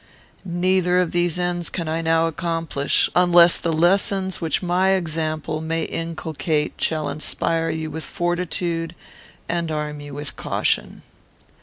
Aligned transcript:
Neither 0.43 0.97
of 0.97 1.11
these 1.11 1.37
ends 1.37 1.69
can 1.69 1.87
I 1.87 2.01
now 2.01 2.25
accomplish, 2.25 3.07
unless 3.15 3.57
the 3.59 3.71
lessons 3.71 4.41
which 4.41 4.63
my 4.63 4.93
example 4.93 5.61
may 5.61 5.83
inculcate 5.83 6.73
shall 6.79 7.07
inspire 7.07 7.69
you 7.69 7.91
with 7.91 8.03
fortitude 8.03 8.95
and 9.47 9.69
arm 9.69 10.01
you 10.01 10.15
with 10.15 10.35
caution. 10.35 11.03